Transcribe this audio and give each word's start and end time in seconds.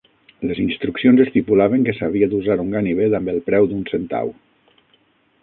Les 0.51 0.61
instruccions 0.61 1.21
estipulaven 1.25 1.85
que 1.89 1.93
s"havia 1.97 2.31
d"usar 2.33 2.57
un 2.65 2.73
ganivet 2.77 3.19
amb 3.19 3.33
el 3.35 3.39
"preu 3.51 3.71
d"un 3.75 3.87
centau". 3.93 4.35